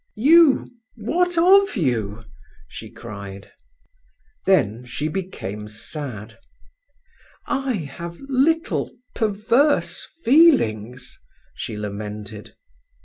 "You—what 0.15 1.37
of 1.37 1.77
you?" 1.77 2.25
she 2.67 2.89
cried. 2.89 3.51
Then 4.47 4.83
she 4.83 5.07
became 5.07 5.69
sad. 5.69 6.39
"I 7.45 7.73
have 7.73 8.19
little 8.21 8.89
perverse 9.13 10.07
feelings," 10.23 11.19
she 11.53 11.77
lamented. 11.77 12.55